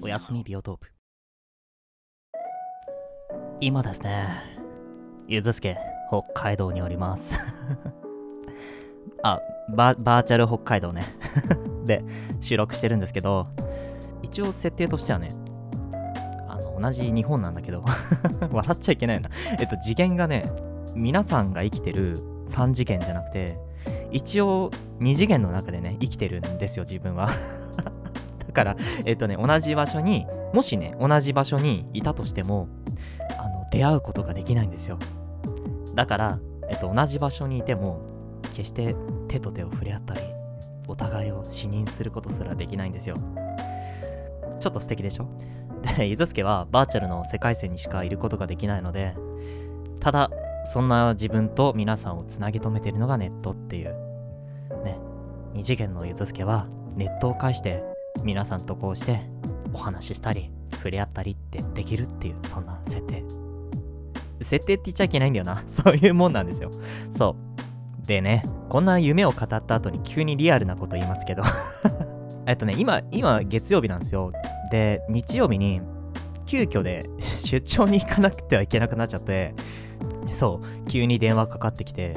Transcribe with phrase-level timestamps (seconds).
[0.00, 0.88] おやすみビオトープ。
[3.60, 4.28] 今ですね
[5.26, 5.76] ゆずすけ
[6.08, 7.36] 北海道におります。
[9.24, 9.40] あ
[9.74, 11.02] ババーチャル北海道ね。
[11.84, 12.04] で
[12.40, 13.48] 収録してるんですけど
[14.22, 15.41] 一応設定としてはね
[16.82, 17.84] 同じ日本なんだけど。
[18.50, 19.30] 笑っちゃいけないな。
[19.58, 20.50] えっと次元がね
[20.94, 23.58] 皆さんが生きてる3次元じゃなくて
[24.10, 24.70] 一応
[25.00, 27.28] 2次元の中でね生きてるんですよ自分は。
[28.46, 32.68] だからえっとね同じ場所にもしね同じ場所にいたとしても
[33.38, 34.98] あの出会うことができないんですよ。
[35.94, 36.38] だから、
[36.70, 38.00] えっと、同じ場所にいても
[38.54, 38.96] 決して
[39.28, 40.20] 手と手を触れ合ったり
[40.88, 43.16] お互いを視認することすらできないんですよ。
[44.60, 45.26] ちょっと素敵でしょ？
[45.82, 49.16] でゆずすけはバーチャルの世界線にしかいることができないので
[50.00, 50.30] ただ
[50.64, 53.94] そんな自分と皆さんをつなぎ止めてるのがネットっていう。
[54.84, 54.98] ね。
[55.52, 56.66] 二次元のゆずすけは
[56.96, 57.82] ネットを介して
[58.22, 59.20] 皆さんとこうして
[59.72, 63.24] お話ししたり触れ合ったりってできるっていうそんな設定。
[64.40, 65.62] 設定って言っちゃいけないんだよな。
[65.66, 66.70] そういうもんなんですよ。
[67.16, 67.36] そ
[68.02, 68.06] う。
[68.06, 71.42] でねこんな夢を語った後に急にリアルなこと言いますけど。
[72.46, 74.32] えっとね今今月曜日なんですよ。
[74.72, 75.82] で日曜日に
[76.46, 79.54] 急遽で 出張に行かなくてはいけなくなっちゃって
[80.30, 82.16] そう急に電話かかってきて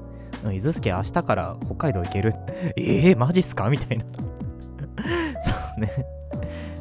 [0.52, 2.34] 「ゆずすけ明日から北海道行ける?
[2.76, 3.70] 」えー、マジっすか？
[3.70, 4.04] みたいな。
[5.40, 5.90] そうね。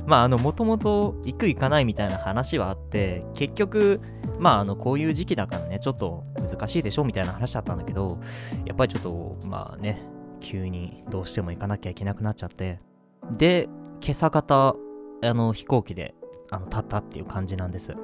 [0.06, 4.02] まああのもともと行く行かないみたいな話はあって結局
[4.38, 7.06] まああのこういう時期だからねちょっと難しいでしょ？
[7.06, 8.20] みたいな話だったんだけど
[8.66, 10.02] やっぱりちょっとまあね
[10.42, 12.82] 急にどうしても行かなきゃいけなくなっちゃって。
[13.38, 13.70] で
[14.02, 14.76] 今朝方
[15.24, 16.16] あの飛行機で
[16.52, 17.96] あの立ったっていう感じなんです。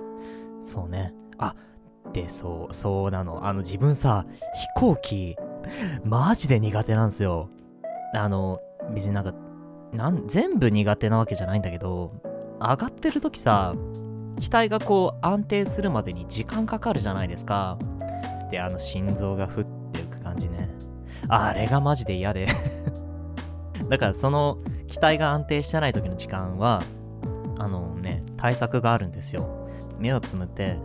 [0.62, 1.14] そうね。
[1.38, 1.56] あ
[2.14, 3.46] でそうそうなの。
[3.46, 4.26] あの自分さ
[4.76, 5.38] 飛行機
[6.04, 7.50] マジで苦手なんですよ。
[8.14, 8.60] あの
[8.94, 9.34] 別になんか
[9.94, 12.14] なん全部苦手なわけじゃないんだけど
[12.60, 13.76] 上がってる時さ
[14.40, 17.78] 機体がこう安定するまでに時間かかるじゃないですか。
[18.52, 20.70] であの心臓が降っていく感じね。
[21.28, 22.48] あれがマジで嫌で。
[23.90, 26.82] だからその機体が安定してない時の時間は
[27.60, 29.68] あのね対策があるんですよ。
[30.00, 30.78] 目をつむって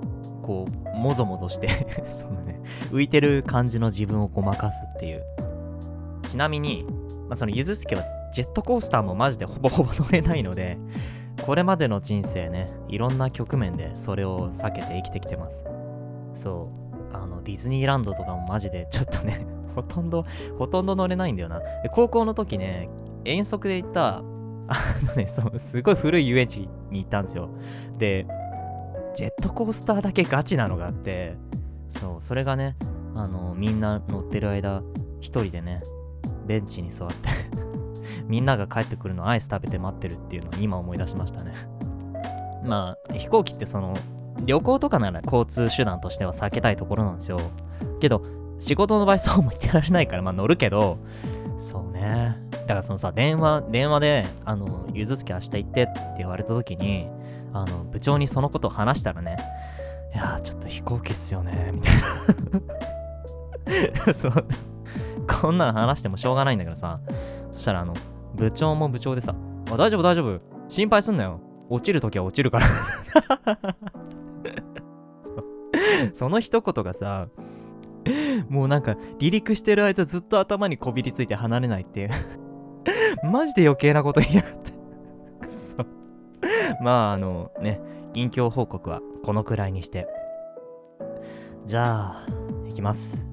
[0.43, 1.69] こうもぞもぞして
[2.05, 5.25] そのね浮いてる感じの自分をごまかすっていう。
[6.27, 6.85] ちなみに、
[7.29, 8.03] まあ、そのゆずすけは
[8.33, 10.79] ジェットコースターもマジで ほぼほぼ乗れないので
[11.47, 15.65] これまでの人生ねいろんな局面でそれを避けて生きてきてます。
[16.35, 16.85] そう。
[17.17, 19.47] あのディズニーランドとかもマジでちょっとね
[19.77, 20.25] ほとんど
[20.59, 21.61] ほとんど乗れないんだよな。
[21.61, 22.89] で高校の時ね
[23.25, 24.23] 遠足で行った
[24.69, 24.77] あ
[25.09, 27.49] のねそうすごい古い遊園地に行ったんですよ。
[27.99, 28.27] で
[29.15, 31.37] ジェットコースターだけガチなのがあって
[31.89, 32.77] そうそれがね
[33.15, 34.83] あのみんな乗ってる間
[35.21, 35.83] 一人でね
[36.47, 37.29] ベンチに座って
[38.27, 41.53] みんなが帰ってくるのをアイス食べて待ってるっていうのを今思い出しましたね。
[42.65, 43.95] まあ飛行機ってその
[44.45, 47.39] 旅行とかなら交通手段としては避けたいところなんですよ。
[48.01, 48.23] けど
[48.59, 50.99] 仕事の場合そうも言ってられないからまあ乗るけど
[51.57, 52.37] そうね。
[52.51, 57.09] だからそのさ電話電話であのゆずすけ明日行ってって言われた時に
[57.53, 59.37] あの部長にそのことを話したらね
[60.15, 61.95] いやちょっと飛行機っすよねみたい
[64.07, 64.15] な。
[64.15, 64.33] そう。
[65.41, 67.01] こんなの話してもしょうがないんだけどさ
[67.51, 67.95] そしたらあの
[68.35, 69.35] 部長も部長でさ
[69.71, 70.41] 「あ大丈夫大丈夫。
[70.69, 71.41] 心配すんなよ。
[71.71, 72.67] 落ちるときは落ちるから。
[75.23, 75.45] そ
[76.13, 77.29] その一言がさ
[78.55, 82.11] もうなんか離陸してる間ずっと頭にこびりついて離れないっていう。
[83.27, 84.71] マジで余計なこと言いやがって。
[85.41, 85.77] くそ。
[86.81, 87.81] まああのね
[88.13, 90.07] 近況報告はこのくらいにして。
[91.67, 92.27] じゃあ
[92.69, 93.27] いきます。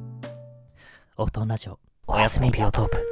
[1.17, 1.77] お布団ラジオ
[2.07, 3.10] おやすみビオトープ。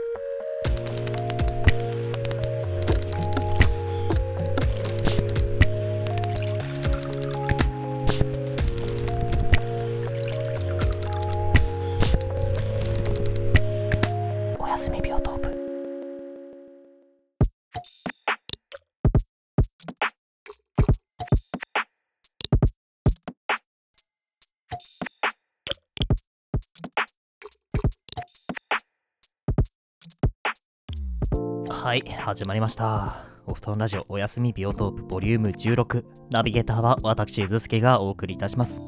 [31.89, 33.15] はい始まりました。
[33.47, 38.83] お布団ラジオおやすみビオトープボリューム16ナビゲーターは私ずすけがお送りいたします。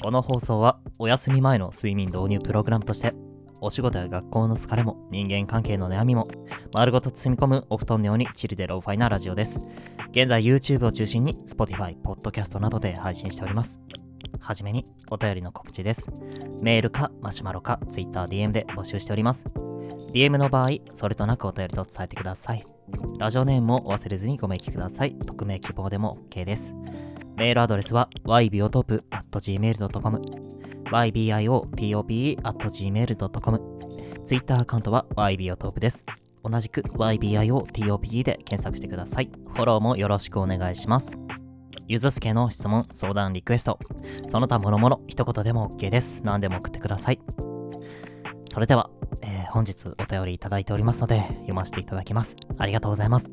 [0.00, 3.14] この放送はお休み前の睡眠導入プログラムとして
[3.60, 6.28] お仕事や学校の疲れも人間関係の悩みも
[6.72, 9.58] 丸ごと包み込むお布団のようにチルでローファイなラジオです。
[10.12, 13.80] 現在 YouTube を中心に Spotify、Podcast などで配信しております。
[14.38, 16.08] はじめにお便りの告知です。
[16.62, 19.46] メールかマシュマロか Twitter、DM で募集しております。
[20.12, 22.64] DM の場合、それとなくお便りと伝えてください。
[23.18, 25.14] ラジオネームも忘れずにご明記ください。
[25.14, 26.74] 匿名希望でも OK です。
[27.36, 30.22] メールアドレスは ybiotope.gmail.com
[30.90, 33.60] ybiotope.gmail.com
[34.26, 36.06] Twitter アカウントは ybiotope です。
[36.42, 39.30] 同じく ybiotope で検索してください。
[39.48, 41.18] フォローもよろしくお願いします。
[41.86, 43.78] ゆずすけの質問、相談、リクエスト、
[44.28, 46.22] その他もろもろ一言でも OK です。
[46.24, 47.49] 何でも送ってください。
[48.50, 48.90] それでは、
[49.22, 52.36] えー本日お便りいただいておりますので、読ませていただきます。
[52.56, 53.30] ありがとうございます。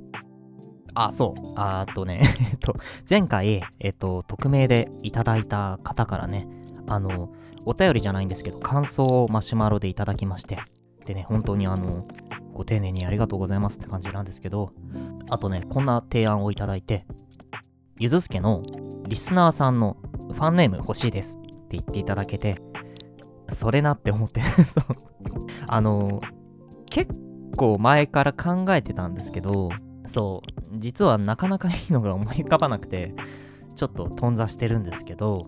[0.96, 1.42] あ、そう。
[1.56, 2.75] あとね、 えっと、
[3.08, 6.48] 前回、えっと、匿名でいただいた方からね、
[6.88, 7.30] あの、
[7.66, 10.60] お便りじゃないんですけど、感想をマシュマロでいただきまして、
[11.06, 12.08] でね、本当にあの、
[12.54, 14.72] ご丁寧にありがとうございますって感じなんですけど、
[15.30, 17.06] あとね、こんな提案をいただいて、
[18.00, 18.63] ゆずすけの
[19.08, 19.98] リスナーさんの
[20.31, 22.60] ファンネーム欲しいですって言っていただけて、
[23.50, 24.84] それなって思って、 そう。
[25.68, 26.22] あの、
[26.90, 27.14] 結
[27.56, 29.70] 構前から考えてたんですけど、
[30.06, 33.14] そう、実はなかなかいいのが思い浮かばなくて、
[33.76, 35.44] ちょっと頓挫してるんですけど、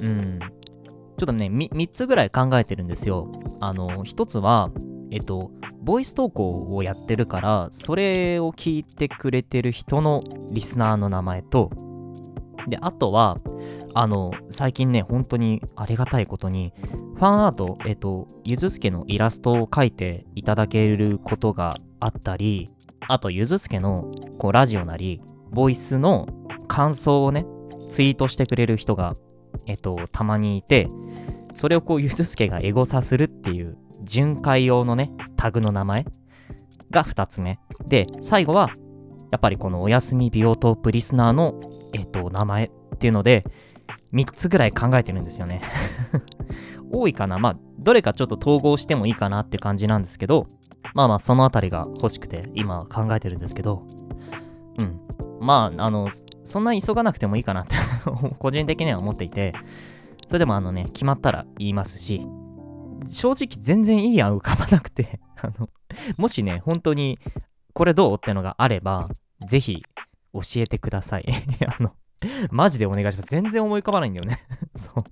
[0.00, 0.38] うん。
[1.18, 3.30] ちょっとね、3つぐらい考えてるんですよ。
[3.60, 4.70] あの、1つは、
[5.10, 5.50] えっと、
[5.82, 11.70] ボイス投稿をやってるから、それを聞いてくれてる人のリスナーの名前と、
[12.68, 13.36] で、あとは、
[13.94, 16.72] あの、最近ね、本当にありがたいことに、
[17.16, 22.70] ファンアート、えっと、ゆずすけのイラストを描いていただけることがあったり、
[23.08, 26.26] あと、ゆずすけの、こう、ラジオなり、ボイスの
[26.68, 27.44] 感想をね、
[27.90, 29.14] ツイートしてくれる人が、
[29.66, 30.88] えっと、たまにいて、
[31.54, 36.06] それをこう、ゆずすけがエゴサするっていう、巡回用のね、タグの名前
[36.90, 37.58] が2つ目。
[37.86, 38.70] で、最後は、
[39.30, 41.60] やっぱりこのおやすみビオトープリスナーの、
[41.94, 43.44] えっと、名前っていうので、
[44.12, 45.62] 3つぐらい考えてるんですよね。
[46.92, 50.46] 多いかなまあ、どれかちょっと統合してもいいかなって感じなんですけど、
[50.94, 53.86] まあまあ、そのあたりが欲しくて、今考えてるんですけど、
[54.76, 55.00] うん。
[55.40, 56.08] まあ、あの、
[56.44, 57.76] そんな急がなくてもいいかなって
[58.38, 59.54] 個人的には思っていて、
[60.26, 62.26] それでもあのね、決まったら言いますし、
[63.08, 65.68] 正直全然いい案浮かばなくて、 あの、
[66.18, 67.18] もしね、本当に、
[67.72, 69.08] これどうってのがあれば、
[69.46, 69.82] ぜひ、
[70.32, 71.26] 教えてください。
[71.66, 71.94] あの、
[72.50, 73.28] マジでお願いします。
[73.28, 74.38] 全然思い浮かばないんだよね。
[74.76, 75.04] そう。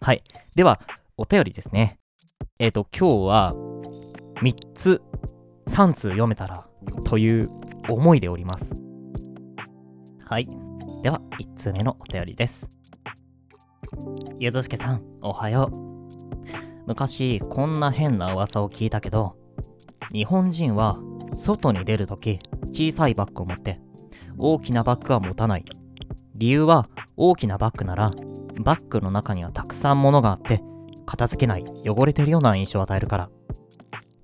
[0.00, 0.22] はい。
[0.54, 0.80] では、
[1.16, 1.98] お便りですね。
[2.58, 3.52] えっ、と、今日は、
[4.42, 5.02] 3つ、
[5.66, 6.66] 3通読めたら、
[7.04, 7.48] という
[7.88, 8.74] 思いでおります。
[10.24, 10.48] はい。
[11.02, 12.68] では、1通目のお便りです。
[14.38, 15.88] ゆずすけさん、おはよう。
[16.86, 19.36] 昔、こんな変な噂を聞いたけど、
[20.12, 20.98] 日本人は
[21.34, 23.80] 外に出るとき、小さいバッグを持って、
[24.38, 25.64] 大きなバッグは持たない。
[26.38, 28.12] 理由は、大きなバッグなら、
[28.60, 30.62] バッグの中にはたくさん物があって、
[31.04, 33.30] 片付けない、汚れてるような印象を与えるから。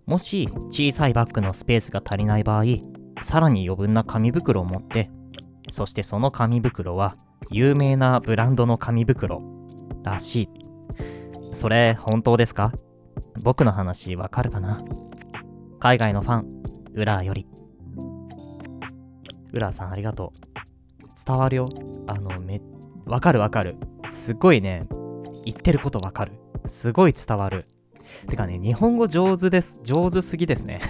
[0.06, 2.64] もし、小さいバッグのスペースが足りない場合、
[3.20, 5.10] さらに余分な紙袋を持って、
[5.70, 7.16] そしてその紙袋は、
[7.50, 9.42] 有名なブランドの紙袋
[10.04, 10.48] らしい。
[11.42, 12.72] それ、本当ですか？
[13.42, 14.84] 僕の話わかるかな？
[15.80, 16.62] 海外のファン、
[16.94, 17.48] ウラーより。
[19.52, 20.53] ウラーさんありがとう。
[21.26, 21.68] 伝わるよ。
[22.06, 22.60] あの、め、
[23.06, 23.76] わかるわかる。
[24.10, 24.82] すごいね、
[25.44, 26.32] 言ってることわかる。
[26.66, 27.66] すごい伝わる。
[28.28, 29.80] てかね、日本語上手です。
[29.82, 30.80] 上手すぎですね。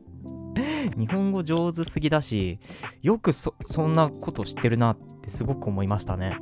[0.96, 2.58] 日本語上手すぎだし、
[3.02, 6.38] よくそ、そんなこと知ってるなってすごく思いましたね。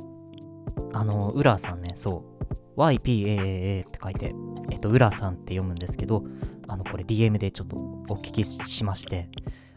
[0.93, 2.79] あの、ウラーさんね、そう。
[2.79, 4.33] YPAA って書いて、
[4.71, 6.23] えっと、ウラさんって読むんですけど、
[6.67, 9.29] あの、これ DM でちょっとお聞きしまして、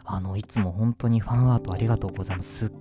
[0.05, 2.59] あの、いつも本当にファンアートありがとうございます。
[2.59, 2.73] すっ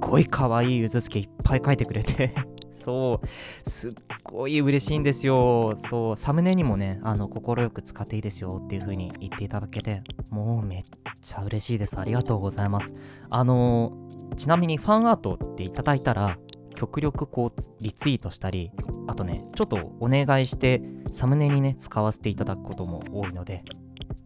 [0.00, 2.34] ごい可愛いゆずすけいっぱい書いてくれて、
[2.72, 3.92] そう、すっ
[4.24, 5.74] ごい嬉しいんですよ。
[5.76, 10.84] そう、サムネにもね、あの、快く使っていいですよっていう風に言っていただけて、もうめっ
[11.20, 11.98] ちゃ嬉しいです。
[11.98, 12.94] ありがとうございます。
[13.28, 13.92] あの、
[14.36, 16.38] ちなみにファンアートっていただいたら、
[16.80, 18.70] 極力こうリツイートしたり
[19.06, 20.80] あとねちょっとお願いして
[21.10, 23.64] サムネにね使わせていただくことも多いので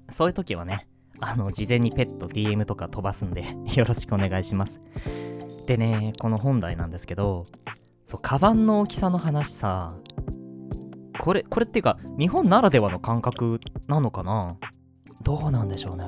[0.08, 0.86] そういう時はね
[1.18, 4.80] あの事前にペット DM とか飛ばすんでよろしくお願いします
[5.66, 7.46] でねこの本題なんですけど
[8.04, 9.96] そうカバンの大きさの話さ
[11.18, 14.56] これこれっていうか日本ならではの感覚なのかな？
[15.22, 16.04] どうなんでしょうね。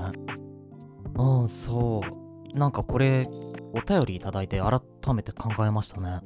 [1.15, 2.03] うんそ
[2.55, 2.59] う。
[2.59, 3.29] なんかこれ
[3.73, 4.81] お便りいただいて改
[5.15, 6.21] めて考えましたね。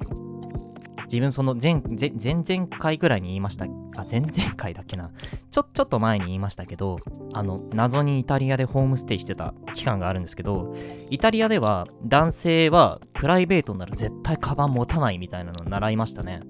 [1.10, 3.64] 自分その前前前々回ぐらいに言いました。
[3.96, 5.10] あ前々回だっけな。
[5.50, 6.98] ちょちょっと前に言いましたけど
[7.32, 10.72] あの謎にイタリアでホームステイしてた期間があるんですけど
[11.10, 16.42] イタリアでは男性はプライベートなら絶対カバン持たないみたいなのを習いましたね。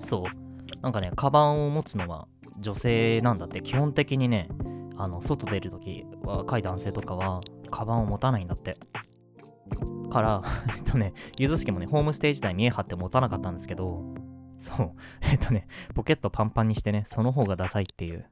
[0.00, 0.82] そう。
[0.82, 2.26] なんかねカバンを持つのは
[2.58, 3.60] 女性なんだって。
[3.60, 4.48] 基本的にね
[4.96, 8.76] あの外出るとき若い男性とかはカバンを持たないんだって。
[10.10, 10.42] から
[10.74, 14.14] えっとねゆずすけもねホームステージ内見え張って持たなかったんですけど
[14.58, 18.26] そう えっとねポケットパンパンにしてねその方がダサいっていう。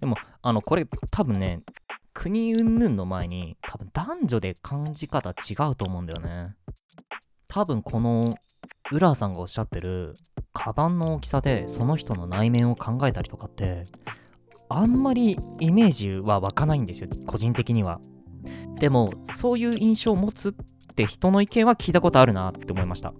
[0.00, 1.62] でもあのこれ多分ね
[2.12, 6.54] 国云々の前に多分男女で感じ方違うと思うんだよね。
[7.48, 8.36] 多分この
[8.92, 10.16] 浦さんがおっしゃってる
[10.52, 13.86] カバンの大きさでその人の内面を考えたりとかって
[14.68, 18.00] あんまりイメージは湧かないんですよ個人的には。
[18.78, 20.52] でもそういう印象を持つっ
[20.94, 23.12] て人の意見は聞いたことあるなって思いました。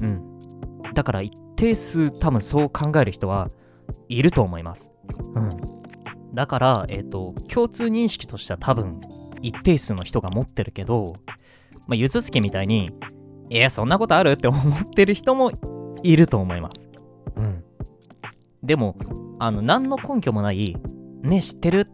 [0.00, 0.92] うん。
[0.94, 3.48] だから一定数多分そう考える人は
[4.08, 4.90] いると思います。
[5.34, 6.34] うん。
[6.34, 9.00] だからえっ、ー、と共通認識としては多分
[9.42, 11.14] 一定数の人が持ってるけど
[11.86, 12.90] まあゆずすけみたいに
[13.50, 15.50] えそんなことあるって思ってる人も
[16.02, 16.88] いると思います。
[17.36, 17.64] うん。
[18.62, 18.96] でも
[19.38, 20.76] あの何の根拠もない
[21.22, 21.90] ね知ってる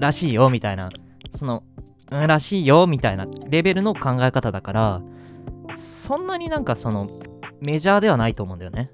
[0.00, 0.90] らしいよみたいな
[1.30, 1.62] その
[2.26, 5.02] らしいよみたいなレベルの考え方だから
[5.74, 7.08] そんなになんかその
[7.60, 8.90] メジャーではないと思うんだよね。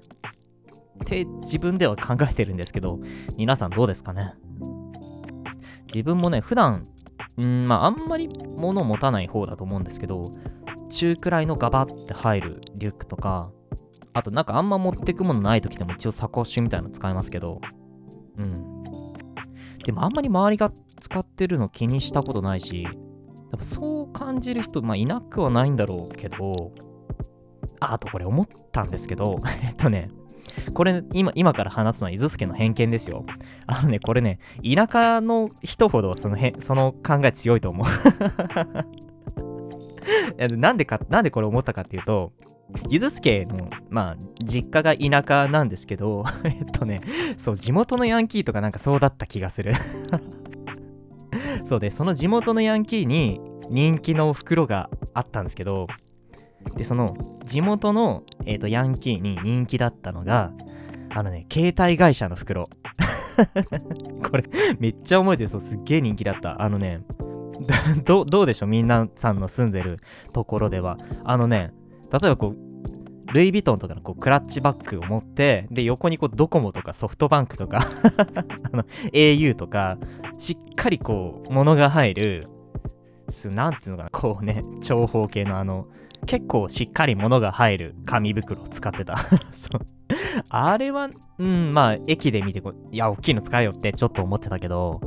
[1.03, 2.99] って自分では考えてるんですけど
[3.37, 4.33] 皆さんどうですかね。
[5.87, 6.83] 自分もね普段
[7.37, 10.31] うんまああんまり物を持たない方だと思うんですけど
[10.89, 13.51] 中くらいのガバって入るリュックとか
[14.13, 17.61] あとなんかあんま持ってくものない時でも一応サコッシュみたいなの使いますけど
[18.37, 18.83] うん。
[19.85, 22.87] でもあんまり周りが使ってるの気にしたことないし
[23.51, 26.71] やっぱそう感じる人、まあ、いなくはないんだろうけど、
[27.79, 30.09] あ、あとこれ思ったんですけど、 えっとね、
[30.73, 33.25] これ今今から話すのは伊豆助の偏見ですよ。
[33.67, 37.87] あのね、これね、田舎の人ほどそのへその考え強いと思う
[40.57, 42.31] なんでか、なんでこれ思ったかっていうと、
[42.89, 47.01] ゆずすけの、まあ、実家が田舎なんですけど、 えっとね、
[47.37, 49.73] そう、地元のヤンキーとかなんかそうだった気がする
[51.65, 53.39] そうで、その地元のヤンキーに
[53.69, 55.87] 人気の袋があったんですけど、
[56.75, 60.51] で、その地元の、えーと、ヤンキーに人気だったのが、
[61.09, 62.69] あのね、携帯会社の袋。
[64.29, 64.43] これ、
[64.79, 65.47] めっちゃ覚えてる。
[65.47, 66.61] そう、すっげえ人気だった。
[66.61, 67.01] あのね、
[68.05, 68.69] どどうでしょう？
[68.69, 69.99] みんなさんの住んでる
[70.33, 70.97] ところでは。
[71.23, 71.71] あのね、
[72.11, 72.57] 例えばこう、
[73.33, 77.79] ルイ・ヴィトンとかのこうクラッチバッグを持って、で、横にこうドコモとかソフトバンクとか
[78.71, 78.83] あの
[79.13, 79.97] au とか、
[80.37, 82.47] しっかりこう、物が入る、
[83.29, 85.87] す、なんていうのかな、こうね、長方形のあの、
[86.25, 89.17] 結構しっかり物が入る紙袋を使ってた。
[89.51, 89.81] そう。
[90.49, 94.99] あれは、うん、まあ、駅で見てこ、いや、大きいの使えよってちょっと思ってたけど、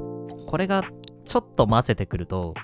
[0.47, 0.85] これが
[1.25, 2.55] ちょっと混ぜてくると、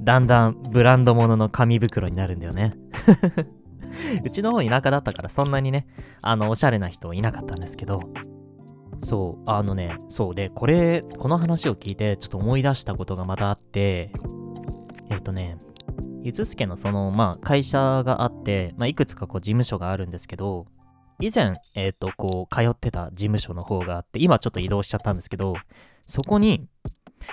[0.00, 2.74] だんだんブランド物の紙袋になるんだよね。
[4.24, 5.86] うちの方田舎だったからそんなにね、
[6.20, 8.00] あの、おしゃれな人いなかったんですけど、
[9.00, 14.10] そう、あのね、そうで、これ、この話を聞いて、ちょっと思い出したことがまたあって、
[15.10, 15.58] えっ、とね、
[16.22, 20.66] ゆずすけのその、まあ、会社があって、まあ、いくつかこう、事務所があるんですけど、
[21.20, 25.54] 以前、えっ、と、こう、通ってた事務所の方があって、今ちょっと移動しちゃったんですけど、
[26.06, 26.66] そこに、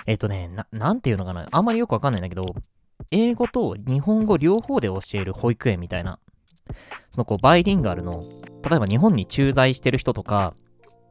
[0.08, 2.46] えっ、とねな、なんていうのかな、あんまりよくわかんないんだけど、
[3.12, 6.20] 英語と日本語両方で教える保育園みたいな
[7.12, 8.22] そのこうバイリンガルの、
[8.68, 10.54] 例えば日本に駐在してる人とか、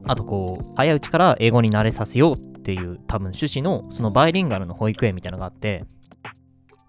[0.05, 5.85] あとこう、早いうちから英語に慣れさせようっていう多分趣旨のそのバイリンガルの保育園みたいなのがあって、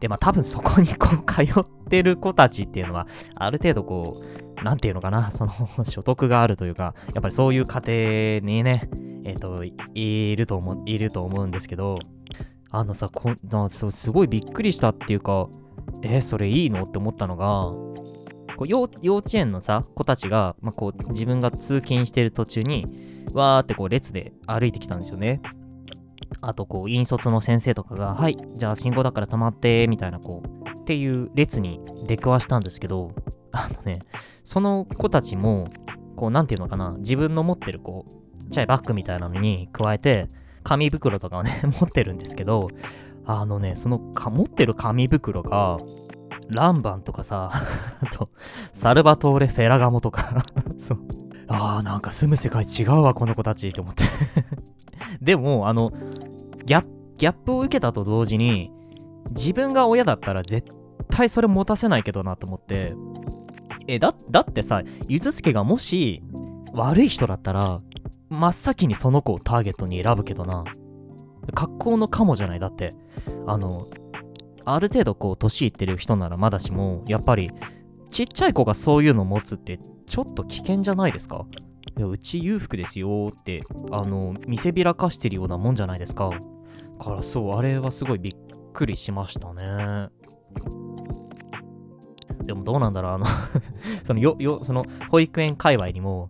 [0.01, 4.17] で、まあ多分そこにこう通ってる子たちっていうのは、ある程度こ
[4.61, 5.53] う、なんていうのかな、その
[5.85, 8.89] 所得があるというか、やっぱりそういう家庭にね、
[9.25, 11.99] えっ、ー、と、いると思う、いると思うんですけど、
[12.71, 15.49] あのさ、こなすごいびっくりしたっていうか、
[16.03, 16.85] えー、それいいの？
[16.85, 17.73] って思ったのが、
[18.61, 22.85] こう幼稚園のさ子たちが、まあ、こう自分が通勤してる途中に
[23.33, 25.41] わーってこう列で歩いてきたんですよね。
[26.43, 33.15] あとこう引率の先生とかがはいじゃあ信号だから止まってみたいなこうっていう列に出くわしたんですけど
[33.51, 34.01] あのね
[34.45, 35.67] その子たちも
[36.17, 40.29] こうなんていうのかな自分の持ってるこうちっちゃいバッグみたいなのに加えて
[40.65, 42.69] 紙袋とかをね 持ってるんですけど
[43.25, 45.79] あのねそのか持ってる紙袋が
[46.51, 47.51] ランバンとかさ、
[48.03, 48.31] あと、
[48.73, 50.45] サルバトーレ・フェラガモとか
[50.79, 50.99] そう。
[51.49, 54.05] ああ、なんか住む世界違うわ、この子たちって思って
[55.21, 55.91] でも、あの、
[56.65, 56.85] ギャ
[57.17, 58.71] ギャップを受けたと同時に、
[59.31, 60.69] 自分が親だったら絶
[61.11, 62.95] 対それ持たせないけどなと思って、
[63.89, 66.23] え、だ、だってさ、ゆずすけがもし
[66.75, 67.81] 悪い人だったら、
[68.29, 70.65] 真っ先にその子をターゲットに選ぶけどな。
[71.55, 72.61] 格好のカモじゃない？
[72.61, 72.95] だって、
[73.47, 73.87] あの、
[74.75, 77.51] ある程度こう年いってる人ならまだしもやっぱり
[78.11, 81.47] ちっちゃい子がそういうの持つってちょっと危険じゃないですか？
[81.97, 83.61] いやうち裕福ですよって
[83.91, 86.31] あの見せびらかしてるようなもんじゃないですか？
[86.99, 88.35] からそうあれはすごいびっ
[88.73, 90.09] くりしましたね。
[92.45, 93.27] でもどうなんだろうあの
[94.03, 96.29] そのよよその保育園界隈にも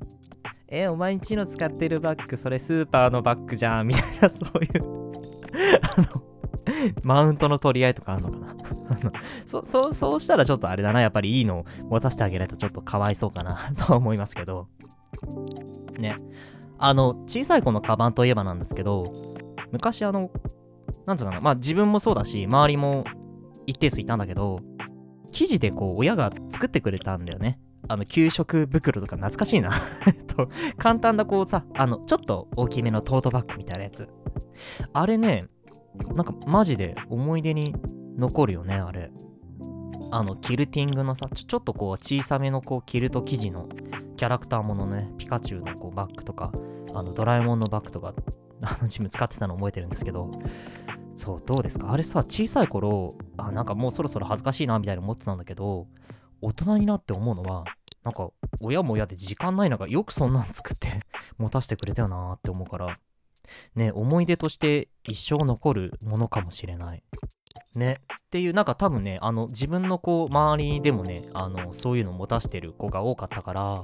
[0.68, 5.12] えお前んちの使ってるバッグそれスーパーのバッグじゃんみたいなそういう
[5.96, 6.22] あの
[7.02, 8.54] マウントの取り合いとかあんのかな？
[9.46, 11.00] そそそうしたらちょっとあれだな。
[11.00, 13.58] やっぱりいいのを渡してあげないとちょっとかわいそうかな。
[13.76, 14.68] とは思いますけど。
[15.98, 16.16] ね。
[16.78, 19.12] あの小さい子のカバンといえばなんですけど
[19.70, 20.30] 昔あの
[21.04, 21.40] なんつうかな？
[21.40, 23.04] まあ自分もそうだし周りも
[23.66, 24.60] 一定数いたんだけど
[25.30, 27.60] 生地でこう親が作ってくれたんだよね。
[27.88, 29.72] あの給食袋とか懐かしいな。
[30.06, 30.48] えっと
[30.78, 34.08] 簡単なこうさあのちょっと大きめのトートバッグみたいなやつ。
[34.92, 35.46] あれね
[36.14, 37.74] なんかマジで思い出に
[38.16, 39.10] 残るよねあれ。
[40.12, 43.68] あのキルティングのさちょちょっとこう小さめのこうキルト生地の
[44.16, 46.50] キャラクターものねピカチュウのこうバッグとか
[46.94, 48.14] あのドラえもんのバッグとか
[48.62, 50.30] あのジム使ってたの覚えてるんですけど
[51.14, 51.92] そうどうですか？
[51.92, 55.86] あれさ小さい頃あなんかもうそろそろ恥ずかしいなみたいに思ってたんだけど
[56.40, 57.64] 大人になって思うのは
[58.02, 58.30] なんか
[58.62, 60.88] 親も親で時間ない中よくそんなん作って
[61.38, 62.94] 持たせてくれたよなって思うから
[63.74, 67.02] ね思い出として一生残るものかもしれない。
[67.76, 68.00] ね。
[68.14, 73.82] っていうなんか多分ねあの自分のこう周りでもねあのそういうのを持たしてる子が多かったから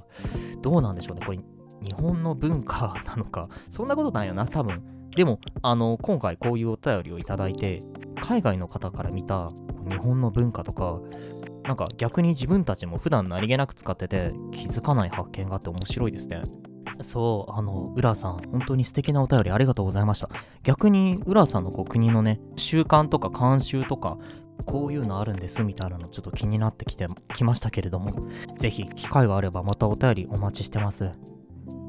[0.62, 1.26] どうなんでしょうね。
[1.26, 1.38] これ
[1.82, 3.48] 日本の文化なのか。
[3.70, 5.10] そんなことないよな多分。
[5.14, 7.80] でもあの今回こういうお便りをいただいて
[8.20, 9.50] 海外の方から見た
[9.88, 11.00] 日本の文化とか
[11.64, 16.42] なんか逆に自分たちも普段何気なく使ってて気づかない発見があって面白いですね。
[17.02, 20.28] そう、あの、浦さん、本当に素敵なお便りありがとうございました。
[20.62, 24.18] 逆に、浦さんのこう国のね、習慣とか慣習とか、
[24.64, 28.10] こういうのあるんですみたいなのちょっと気になってきてきましたけれども、
[28.56, 31.10] ぜひ機会があればまたお便りお待ちしてます。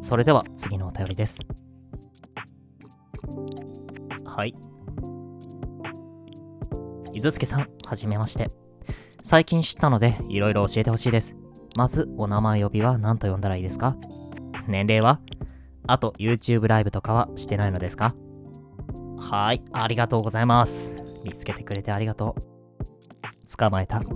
[0.02, 1.40] それでは次のお便りです。
[4.26, 4.54] はい。
[7.14, 8.50] ゆずすけさん、はじめまして。
[9.24, 11.36] 最近知ったので、いろいろ教えてほしいです。
[11.76, 13.96] まず、お名前呼びは何と呼んだらいいですか？
[14.68, 15.20] 年齢は？
[15.88, 18.14] あと YouTube ライブとかはしてないのですか？
[19.20, 20.94] はい、ありがとうございます。
[21.24, 22.42] 見つけてくれてありがとう。
[23.58, 24.02] 捕まえた。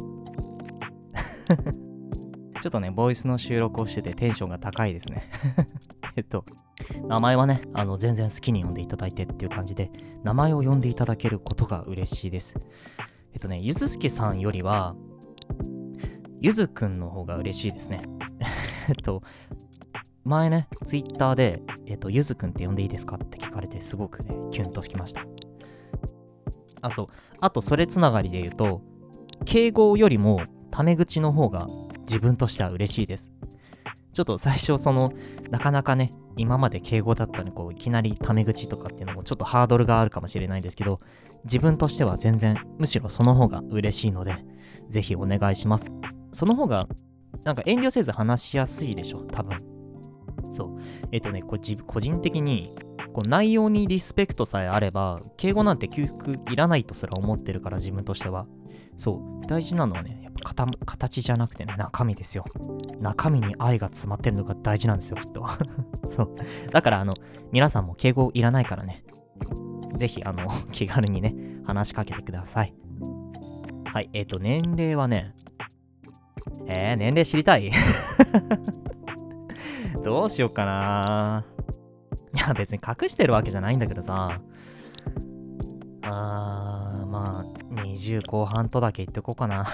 [2.61, 5.23] ちょっとね、ボイスの収録をしててテンションが高いですね
[6.15, 6.45] えっと、
[7.07, 9.89] 名前はね、あの、全然好きに呼んでいただいてっていう感じで、
[10.23, 12.55] 名前を呼んでいただけることが嬉しいです。
[13.33, 14.95] えっとね、ゆずすけさんよりは、
[16.39, 18.03] ゆずくんの方が嬉しいですね。
[18.89, 19.23] えっと、
[20.23, 25.23] 前ね、ツイッターで、えっ、と、ゆずくんって呼んでいいですかって聞かれて、すごくね、キュンときました。
[26.81, 27.07] あ、そう。
[27.39, 28.81] あと、それつながりで言うと、
[29.45, 31.67] 敬語よりもタメ口の方が
[32.01, 33.31] 自分としては嬉しいです。
[34.13, 35.11] ちょっと最初、その、
[35.49, 40.99] なかなかね、今まで敬語だったのに、こう、いきなりタメ口とかっていうのもちょっとハードルがあるかもしれないですけど、
[41.45, 44.35] 自分としては全然、むしろその方が嬉しいので、
[44.89, 45.91] ぜひお願いします。
[46.31, 46.87] その方が、
[47.43, 49.80] なんか遠慮せず話しやすいでしょ、多分。
[50.49, 50.79] そう。
[51.11, 52.75] えっ、とね、これ個人的に、
[53.13, 58.47] こう内容にリスペクトさえあれば、敬語なんて給付いらないとすら思ってるから、自分としては。
[58.97, 59.11] そ
[59.43, 59.47] う。
[59.47, 62.45] 大事なのはね、やっぱ形じゃなくてね、中身ですよ。
[62.99, 65.45] 中身に愛が詰まってるのが大事なんですよ、きっと。
[66.09, 66.35] そう。
[66.71, 67.13] だから、あの、
[67.51, 69.03] 皆さんも敬語いらないからね。
[69.95, 72.73] ぜひ、あの、 気軽にね、話しかけてください。
[73.85, 75.33] はい、えっ、ー、と、年齢はね、
[76.65, 77.71] えー、年齢知りたい？
[80.03, 81.45] どうしようかな。
[82.33, 84.41] いや、別に隠してるわけじゃないんだけどさ。
[86.03, 87.43] あー、まあ、
[87.83, 89.67] 20後半とだけ言ってこうかな。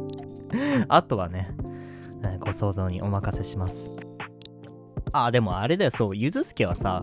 [0.88, 1.50] あとはね、
[2.40, 3.90] ご想像にお任せします。
[5.12, 7.02] あ、でもあれだよ、そう、ゆずすけはさ、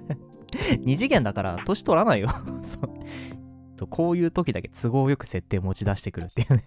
[0.84, 2.28] 2次元だから年取らないよ
[2.62, 3.86] そう。
[3.88, 6.64] こういう時だけ都合よく設定持ち出してくるっていうね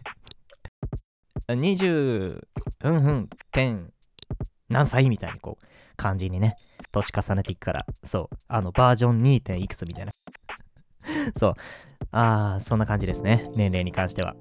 [1.48, 2.46] 20、
[2.84, 3.92] うんうん、点
[4.70, 6.56] 何歳みたいにこう、感じにね、
[6.92, 9.58] 年重ねていくから、そう、あの、バージョン 2.
[9.58, 10.12] いくつみたいな。
[11.36, 11.54] そう、
[12.12, 14.36] ああ、そんな感じですね、年齢に関しては。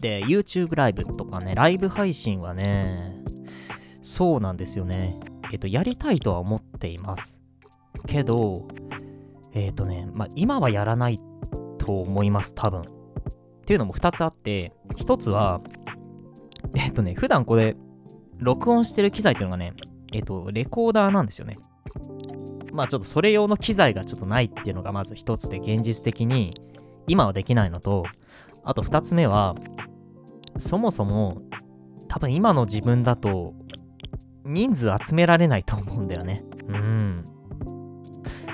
[0.00, 3.22] で、YouTube ライブとかね、ライブ配信はね、
[4.00, 5.18] そうなんですよね。
[5.52, 7.42] えっと、やりたいとは思っています。
[8.06, 8.68] けど、
[9.52, 11.18] えっ、とね、まあ、今はやらない
[11.78, 12.82] と思います、多分。
[12.82, 12.84] っ
[13.66, 15.60] ていうのも2つあって、1つは、
[16.74, 17.76] えっ、とね、普段これ、
[18.38, 19.74] 録音してる機材っていうのがね、
[20.12, 21.58] えっ、と、レコーダーなんですよね。
[22.72, 26.54] まあちょっとそれ用の機材がちょっとないっていうのがまず一つで現実的に
[27.08, 28.04] 今はできないのと、
[28.62, 29.54] あと二つ目は、
[30.58, 31.42] そもそも
[32.08, 33.54] 多分今の自分だと
[34.44, 36.42] 人数集められないと思うんだよね。
[36.68, 37.24] うん。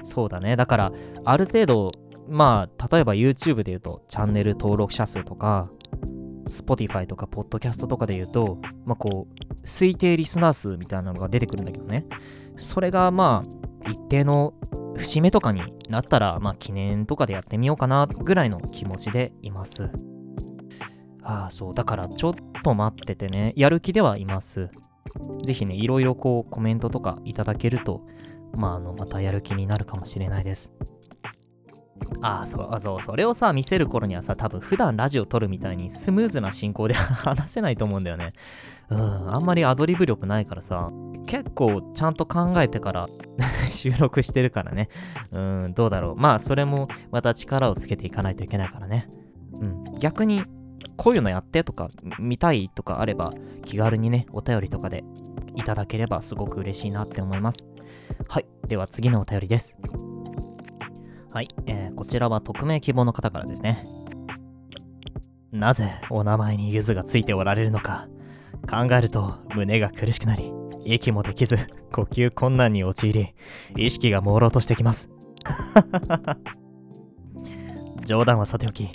[0.02, 0.56] そうだね。
[0.56, 0.92] だから、
[1.24, 1.92] ある程度、
[2.28, 5.70] まあ、例えば YouTube で言うと、チャンネル登録者数とか、
[6.48, 12.06] Spotify とか Podcast とかで言うと、まあこう、推定リスナー数みたいなのが出てくるんだけどね。
[12.56, 13.44] それがま
[13.86, 14.54] あ、一定の
[14.96, 19.90] 節目とかになったら、まあ記念とかでやってみようかなぐらいの気持ちでいます。
[21.22, 21.74] ああ、そう。
[21.74, 23.52] だからちょっと待っててね。
[23.56, 24.70] やる気ではいます。
[25.44, 28.02] ぜひね、いろいろこうコメントとかいただけると、
[28.56, 30.72] まあ、あの、またやる気になるかもしれないです。
[32.22, 38.30] ああ、そう、そう、それをさ、見せる頃にはさ、多分普段ラジオ撮るみたいにスムーズな進行で 話せないと思うんだよね。
[38.90, 40.88] うん、あんまりアドリブ力ないからさ、
[41.26, 43.08] 結構ちゃんと考えてから
[43.70, 44.88] 収録してるからね。
[45.32, 46.16] うん、どうだろう。
[46.16, 49.08] まあ、それもまた力をつけていかないといけないからね。
[49.60, 50.42] うん、逆に、
[50.96, 51.90] こういうのやってとか、
[52.20, 53.32] 見たいとかあれば、
[53.64, 55.04] 気軽にね、お便りとかで
[55.56, 57.66] いただければすごく嬉しいなって思います。
[58.28, 58.46] はい。
[58.68, 59.76] では次のお便りです。
[61.34, 61.48] はい。
[61.66, 63.82] えー、こちらは匿名希望の方からですね。
[65.50, 68.06] なぜお名前にゆずがついておられるのか
[68.70, 70.52] 考えると胸が苦しくなり、
[70.84, 71.56] 息もできず、
[71.90, 73.34] 呼吸困難に陥り、
[73.76, 75.10] 意識が朦朧としてきます。
[78.06, 78.88] 冗談はさておき、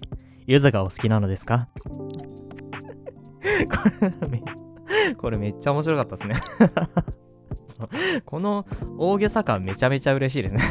[0.47, 1.67] ゆずがお好きなのですか？
[5.17, 6.36] これめっちゃ面白かったですね
[8.25, 8.65] この
[8.97, 10.62] 大げさ感めちゃめちゃ嬉しいですね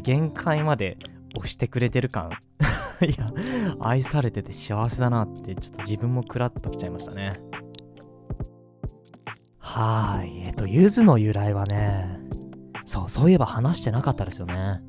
[0.00, 0.98] 限界まで
[1.36, 2.30] 押してくれてる感
[3.02, 3.32] いや、
[3.80, 7.40] 愛されてて幸せだなって、ちょっと自分もクラッときちゃいましたね。
[9.58, 10.38] はい。
[10.40, 12.20] えっと、ゆずの由来はね、
[12.84, 14.82] そう、そういえば話してなかったですよね。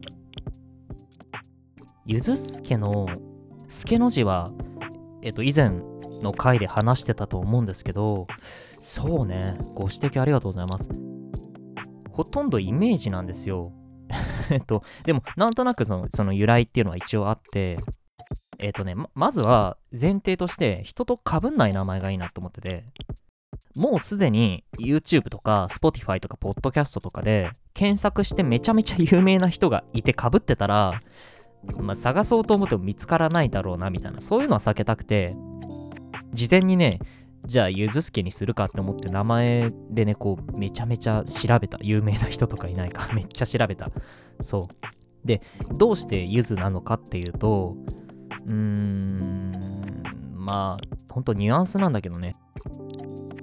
[2.05, 3.07] ゆずすけの、
[3.67, 4.51] すけの字は、
[5.21, 5.69] えっと、以前
[6.23, 8.27] の回で話してたと思うんですけど、
[8.79, 10.89] そうね、ご指摘ありがとうございます。
[12.11, 13.71] ほとんどイメージなんですよ。
[14.49, 17.77] えっと、でも、なんとなくそのその由来っていうのは一応あって、
[18.60, 22.86] えっとねま、まずは前提として人と被んない名前がいいなと思ってて、
[23.75, 30.99] もうすでに YouTube とか Spotify とか Podcast とかで検索してめちゃめちゃ有名な人がいて被ってたら、
[31.77, 35.32] まあ、探そうと思っても見つからないだろうなみたいな、そういうのは避けたくて、
[36.34, 36.99] 事前にね、
[37.45, 41.77] じゃあゆずすけにするかって思って名前でね、こうめちゃめちゃ調べた。
[41.82, 43.12] 有名な人とかいないか。
[43.13, 43.89] めっちゃ調べた。
[44.41, 45.27] そう。
[45.27, 45.41] で、
[45.77, 47.75] どうしてゆずなのかっていうと、
[48.45, 49.51] うーん、
[50.34, 52.34] まあ、ほんとニュアンスなんだけどね、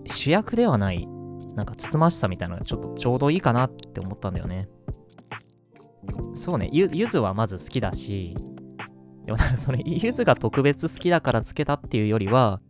[0.04, 1.06] 主役ではない、
[1.54, 4.68] なんかつつましさみたいなのがちょっとちょうどいいかなって思ったんだよね。
[6.34, 8.36] そうね、ゆずはまず好きだし、
[9.24, 12.60] でもなんかそれ、ゆずが特別好きだからつけたっていうよりは、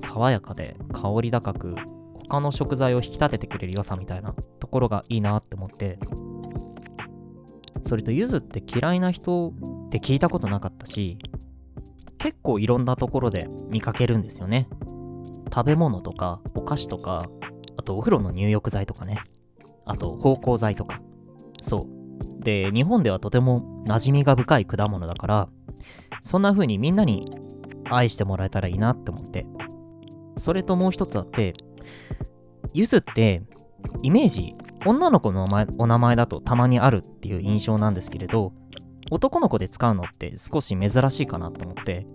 [0.00, 1.74] 爽やかで香り高く、
[2.28, 5.98] 他の食材を引き立ててくれる良さみたいなところがいいなって思って、
[7.90, 11.18] それと柚子って嫌いな人って聞いたことなかったし、
[12.18, 14.68] 結構いろんなところで見かけるんですよね。
[15.52, 17.28] 食べ物とかお菓子とか、
[17.76, 19.20] あとお風呂の入浴剤とかね。
[19.86, 21.02] あと芳香剤とか。
[21.60, 22.44] そう。
[22.44, 25.48] で、日本ではとても馴染みが深い果物だから、
[26.22, 27.28] そんな風にみんなに
[27.86, 29.46] 愛してもらえたらいいなって思って。
[30.36, 31.54] それともう一つあって、
[32.72, 33.42] ゆずって
[34.04, 34.54] イメージ
[34.86, 35.46] 女の子の
[35.78, 38.52] お名前だとたまにあるっていう印象なんですけれど、
[39.10, 42.06] 男の子で使うのって少し珍しいかなと思って、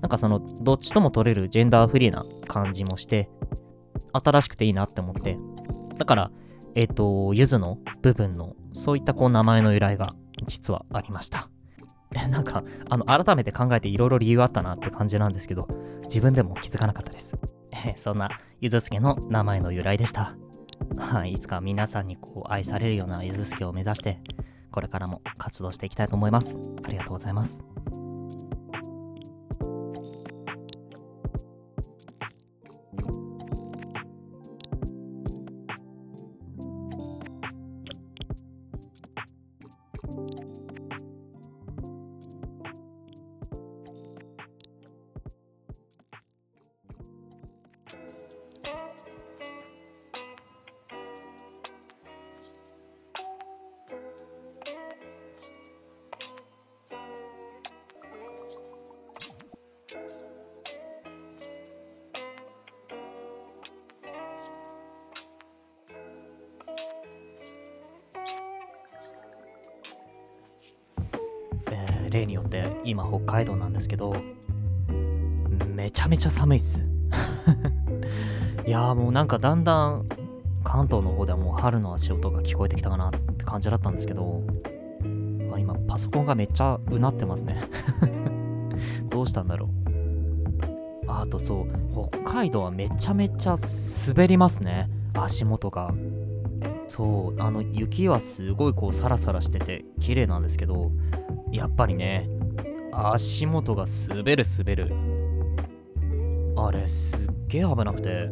[0.00, 3.30] なんかその、どっちとも取れるジェンダーフリーな感じもして、
[4.12, 5.38] 新しくていいなって思って、
[5.96, 6.30] だから、
[6.74, 10.14] えっ、ー、と、ゆずの部分の、そういったこう名前の由来が
[10.46, 11.48] 実はありました。
[12.28, 15.68] なんか、あの、改めて考えていろいろ理由あったなって感じなんですけど、
[16.04, 17.36] 自分でも気づかなかったです。
[17.96, 18.30] そんな、
[18.60, 20.34] ゆずすけの名前の由来でした。
[20.96, 24.18] はい、いつか皆さんにこう愛されるようなゆずすけを目指して、
[24.70, 26.56] これからも活動していきたいと思います。
[26.84, 27.62] ありがとうございます。
[72.10, 74.14] 例によって今北海道なんですけど
[75.74, 76.84] めちゃめちゃ寒いっす。
[78.66, 80.06] いやもうなんかだんだん
[80.62, 84.42] 関東の方ではもう春の足音が聞こえてきたかなって感じだったんですけど、
[85.52, 87.62] あ今パソコンがめっちゃうなってますね。
[89.08, 89.70] どうしたんだろう。
[91.08, 93.56] あとそう北海道はめちゃめちゃ
[94.08, 94.88] 滑りますね。
[95.14, 95.94] 足元が。
[96.86, 100.90] そうあの雪はすごいこうサラサラしてて綺麗なんですけど
[101.52, 102.28] やっぱりね
[102.92, 104.92] 足元が滑る滑る。
[106.56, 108.28] あれすっげえ危なくて。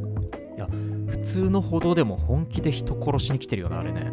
[0.57, 0.66] いや
[1.07, 4.11] 普通の歩道でも本気で人殺しに来てるよなあれね。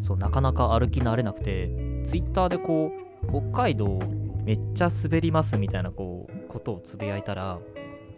[0.00, 1.68] そうなかなか歩き慣れなくて
[2.04, 2.92] ツイッターでこ
[3.24, 3.98] う北海道
[4.44, 7.58] めっちゃ滑りますみたいなこうことをつぶやいたら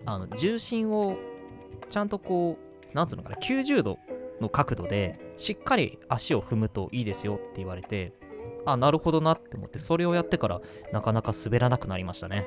[0.07, 1.17] あの重心を
[1.89, 2.59] ちゃんとこ
[2.93, 3.99] うなんつうのかな90度
[4.41, 8.13] の角度でしっかり足を踏むといいですよって言われて
[8.65, 10.61] あなるほどなって思ってそれをやってから
[10.93, 12.47] なかなか滑らなくなりましたね。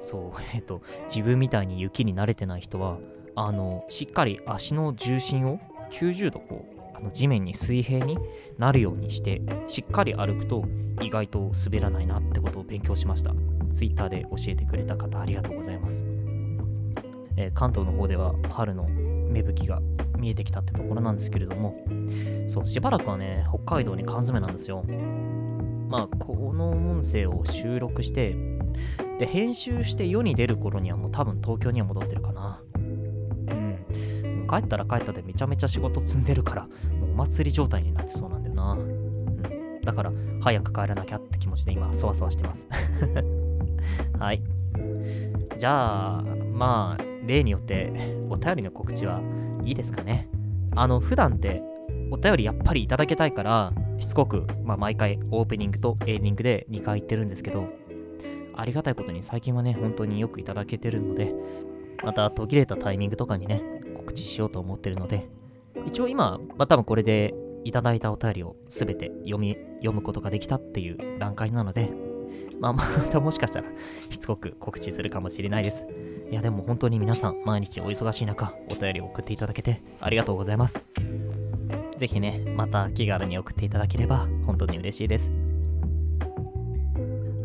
[0.00, 2.98] そう えっと自分みたいに雪に慣れてない人は
[3.34, 5.60] あのしっかり足の重心を
[5.90, 8.18] 90度こうあの地面に水平に
[8.58, 10.64] なるようにしてしっかり歩くと
[11.02, 13.34] 意外と滑らないなってことを勉強しました。
[13.76, 16.06] Twitter で教えてくれた方ありがとうございます、
[17.36, 19.82] えー、関東の方では春の芽吹きが
[20.16, 21.76] 見えてきたってところなんですけれども
[22.46, 24.82] そうしばらくはね北海道に缶詰なんですよ。
[25.88, 28.34] まあこの音声を収録して
[29.18, 32.60] で編集して世に出る頃にはもう多分東京には戻ってるかな。
[32.76, 34.46] うん。
[34.48, 36.62] 帰ったら帰ったでめちゃめちゃ仕事積んでるから
[37.00, 42.68] もうお祭り状態になってそうなんだよな、うん、だから早く帰らなきゃって気持ちで今そわそわしてます。
[44.18, 44.42] はい。
[45.58, 47.92] じゃあまあ例によって
[48.30, 49.20] お便りの告知は
[49.66, 50.28] いいですかね。
[50.74, 51.62] あの普段って
[52.10, 57.68] お便りやっぱりいただけたいからしつこく、まあ、毎回オープニングとエンディングで2回言ってるんですけど
[58.54, 61.34] ありがたいことに最近はね本当によくいただけてるので
[62.04, 63.62] また途切れたタイミングとかにね
[63.96, 65.28] 告知しようと思ってるので
[65.86, 71.90] 一応今、まあ、多分これでいただいたお便りをすべて読み読むことができたっていう段階なので
[72.60, 73.66] まあ またもしかしたら
[74.10, 75.86] しつこく告知するかもしれないです
[76.30, 80.82] いやでも本当に皆さん毎日お忙しい中お便りを送っていただけてありがとうございます。
[81.96, 85.32] ぜひね、また気軽に送っていただければ本当に嬉しいです。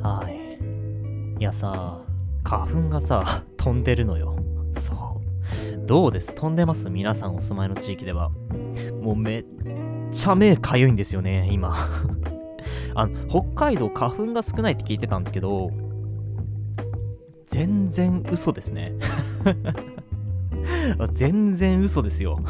[0.01, 1.39] はい。
[1.39, 2.01] いやさ、
[2.43, 4.36] 花粉がさ、 飛んでるのよ。
[4.73, 5.86] そう。
[5.86, 6.36] どうです？
[6.36, 6.89] 飛んでます？
[6.89, 8.30] 皆さんお住まいの地域では。
[9.01, 9.45] もうめっ
[10.12, 11.73] ちゃ目かゆいんですよね、今。
[13.02, 15.72] あの、北海道花粉が少ないって聞いてたんですけど、
[17.48, 18.94] 全然嘘ですね。
[21.12, 22.38] 全然嘘ですよ。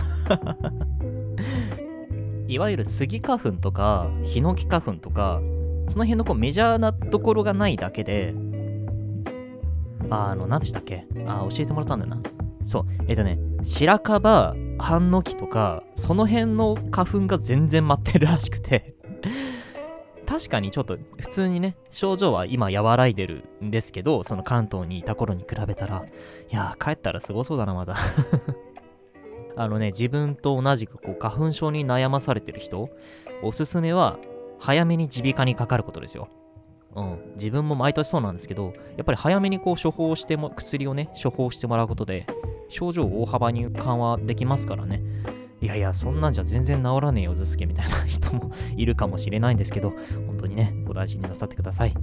[2.48, 5.42] いわゆるスギ花粉とかヒノキ花粉とか
[5.88, 8.36] その辺のこうメジャーなところがないだけで
[10.10, 11.06] あの何でしたっけ？
[11.26, 12.22] あ教えてもらったんだよな。
[12.62, 18.96] そうえっ、ー、とね白樺ハンノキとかその辺の花粉が全然舞ってるらしくて。
[20.32, 26.06] 確かにちょっと普通にね、症状は今和らいでるんですけど、その関東にいた頃に比べたら、
[26.50, 27.98] いや帰ったらすごそうだな、まだ
[29.58, 32.90] あのね、自分と同じくこう花粉症に悩まされてる人、
[33.44, 34.20] おすすめは、
[34.58, 36.30] 早めに耳鼻科にかかることですよ。
[36.96, 42.26] うん、自分も毎年そうなんですけど、やっぱり早めにこう処方しても、薬をね、処方してもらうことで、
[42.70, 45.02] 症状を大幅に緩和できますからね。
[45.62, 49.94] いやいや、そんなんじゃ全然治らねえよ、ズスケみたいな人もいるかもしれないんですけど、
[50.28, 51.94] 本当にね、ご大事になさってください。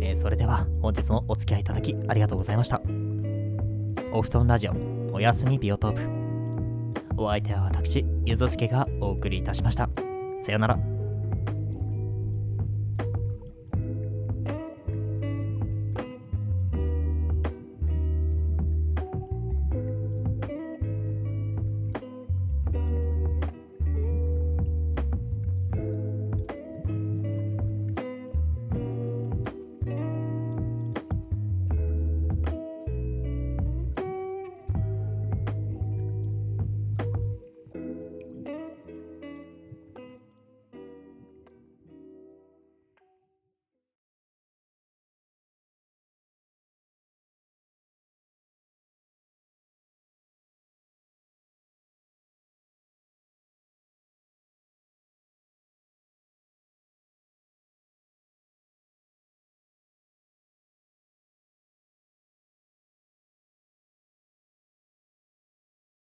[0.00, 2.80] えー、それでは、本日もお付き合いいただきありがとうございました。
[4.12, 4.72] お布団ラジオ、
[5.12, 7.22] おやすみビオトープ。
[7.22, 9.90] お相手は私、ゆずすけがお送りいたしました。
[10.40, 10.91] さよなら。